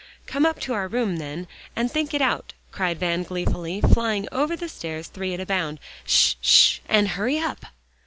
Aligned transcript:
"Come 0.25 0.47
up 0.47 0.59
to 0.61 0.73
our 0.73 0.87
room, 0.87 1.17
then, 1.17 1.47
and 1.75 1.91
think 1.91 2.11
it 2.15 2.23
out," 2.23 2.53
cried 2.71 2.97
Van 2.99 3.21
gleefully, 3.21 3.81
flying 3.81 4.27
over 4.31 4.55
the 4.57 4.67
stairs 4.67 5.05
three 5.05 5.35
at 5.35 5.39
a 5.39 5.45
bound. 5.45 5.79
"Sh 6.05 6.33
sh! 6.41 6.79
and 6.89 7.09
hurry 7.09 7.37
up!" 7.37 7.67